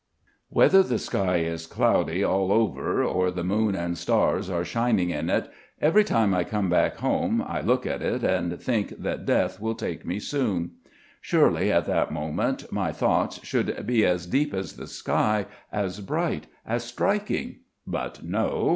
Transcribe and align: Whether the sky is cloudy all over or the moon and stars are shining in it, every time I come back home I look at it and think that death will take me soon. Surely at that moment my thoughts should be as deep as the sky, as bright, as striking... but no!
Whether 0.49 0.81
the 0.81 0.97
sky 0.97 1.41
is 1.41 1.67
cloudy 1.67 2.23
all 2.23 2.51
over 2.51 3.03
or 3.03 3.29
the 3.29 3.43
moon 3.43 3.75
and 3.75 3.95
stars 3.95 4.49
are 4.49 4.65
shining 4.65 5.11
in 5.11 5.29
it, 5.29 5.47
every 5.79 6.03
time 6.03 6.33
I 6.33 6.43
come 6.43 6.71
back 6.71 6.95
home 6.95 7.39
I 7.45 7.61
look 7.61 7.85
at 7.85 8.01
it 8.01 8.23
and 8.23 8.59
think 8.59 8.97
that 8.97 9.27
death 9.27 9.59
will 9.59 9.75
take 9.75 10.03
me 10.03 10.17
soon. 10.19 10.71
Surely 11.21 11.71
at 11.71 11.85
that 11.85 12.11
moment 12.11 12.71
my 12.71 12.91
thoughts 12.91 13.45
should 13.45 13.85
be 13.85 14.03
as 14.03 14.25
deep 14.25 14.55
as 14.55 14.75
the 14.75 14.87
sky, 14.87 15.45
as 15.71 15.99
bright, 15.99 16.47
as 16.65 16.83
striking... 16.83 17.59
but 17.85 18.23
no! 18.23 18.69